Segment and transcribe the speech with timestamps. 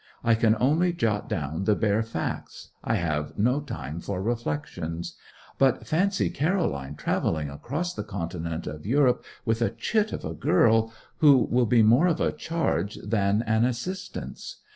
[0.23, 5.15] I can only jot down the bare facts I have no time for reflections.
[5.59, 10.91] But fancy Caroline travelling across the continent of Europe with a chit of a girl,
[11.17, 14.63] who will be more of a charge than an assistance!